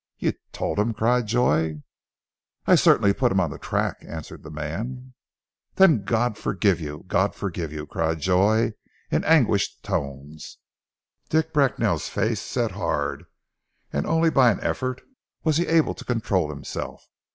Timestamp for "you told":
0.17-0.79